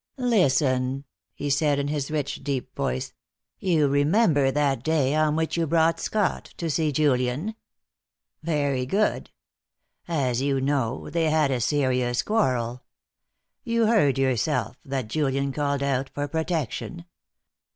[0.17, 3.13] "Listen," he said, in his rich, deep voice;
[3.59, 7.53] "you remember that day on which you brought Scott to see Julian.
[8.41, 9.29] Very good.
[10.07, 12.81] As you know, they had a serious quarrel.
[13.63, 17.05] You heard yourself that Julian called out for protection.